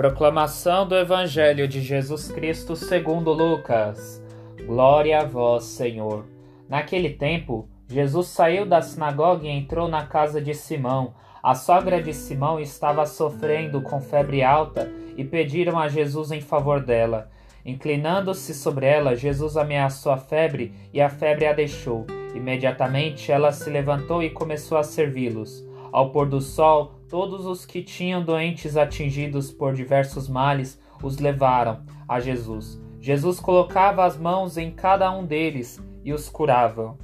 [0.00, 4.24] Proclamação do Evangelho de Jesus Cristo segundo Lucas.
[4.64, 6.24] Glória a vós, Senhor.
[6.66, 11.12] Naquele tempo, Jesus saiu da sinagoga e entrou na casa de Simão.
[11.42, 16.82] A sogra de Simão estava sofrendo com febre alta e pediram a Jesus em favor
[16.82, 17.30] dela.
[17.62, 22.06] Inclinando-se sobre ela, Jesus ameaçou a febre e a febre a deixou.
[22.34, 25.62] Imediatamente ela se levantou e começou a servi-los.
[25.92, 31.82] Ao pôr do sol, todos os que tinham doentes atingidos por diversos males os levaram
[32.08, 32.80] a Jesus.
[33.00, 36.96] Jesus colocava as mãos em cada um deles e os curava.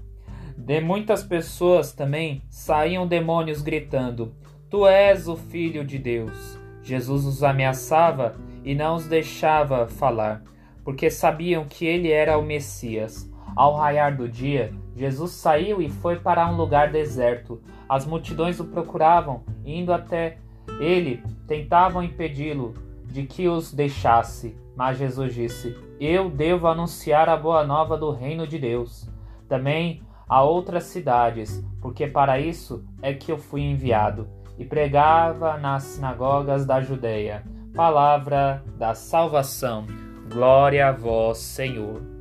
[0.57, 4.33] De muitas pessoas também saíam demônios gritando:
[4.71, 6.59] Tu és o Filho de Deus.
[6.83, 10.45] Jesus os ameaçava e não os deixava falar,
[10.85, 13.29] porque sabiam que ele era o Messias.
[13.57, 17.59] Ao raiar do dia, Jesus saiu e foi para um lugar deserto.
[17.89, 20.37] As multidões o procuravam, indo até
[20.79, 22.75] ele, tentavam impedi-lo
[23.07, 24.55] de que os deixasse.
[24.77, 29.09] Mas Jesus disse: Eu devo anunciar a boa nova do reino de Deus.
[29.49, 34.29] Também a outras cidades, porque para isso é que eu fui enviado.
[34.59, 37.43] E pregava nas sinagogas da Judéia.
[37.75, 39.87] Palavra da salvação.
[40.31, 42.16] Glória a vós, Senhor.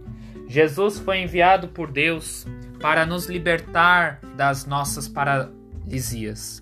[0.48, 2.46] Jesus foi enviado por Deus
[2.80, 6.62] para nos libertar das nossas paralisias,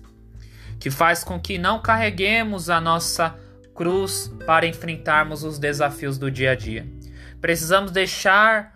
[0.78, 3.38] que faz com que não carreguemos a nossa
[3.74, 6.86] cruz para enfrentarmos os desafios do dia a dia.
[7.40, 8.72] Precisamos deixar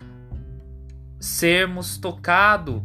[1.19, 2.81] sermos tocados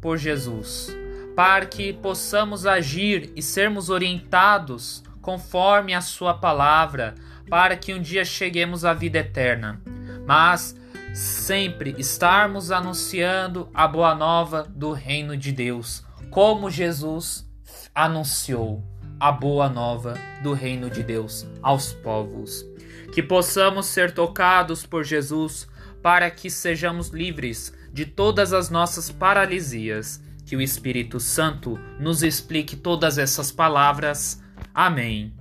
[0.00, 0.96] por Jesus,
[1.34, 7.14] para que possamos agir e sermos orientados conforme a sua palavra,
[7.50, 9.80] para que um dia cheguemos à vida eterna.
[10.24, 10.74] Mas
[11.16, 17.48] sempre estarmos anunciando a boa nova do reino de Deus, como Jesus
[17.94, 18.84] anunciou
[19.18, 22.66] a boa nova do reino de Deus aos povos.
[23.14, 25.66] Que possamos ser tocados por Jesus
[26.02, 30.22] para que sejamos livres de todas as nossas paralisias.
[30.44, 34.42] Que o Espírito Santo nos explique todas essas palavras.
[34.74, 35.34] Amém.